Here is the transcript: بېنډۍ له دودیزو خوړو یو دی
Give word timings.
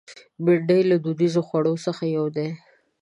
بېنډۍ 0.43 0.81
له 0.89 0.95
دودیزو 1.03 1.41
خوړو 1.47 1.73
یو 2.17 2.25
دی 2.35 2.49